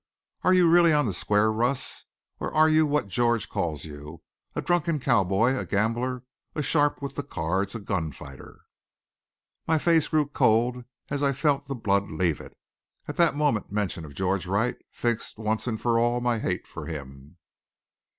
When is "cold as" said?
10.27-11.21